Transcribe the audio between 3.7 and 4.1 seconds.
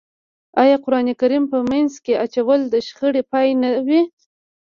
وي؟